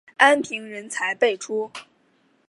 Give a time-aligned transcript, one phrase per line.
[0.17, 1.69] 安平人才辈出。